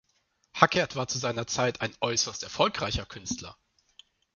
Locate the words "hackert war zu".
0.55-1.19